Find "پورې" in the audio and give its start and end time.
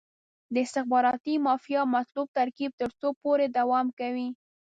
3.21-3.45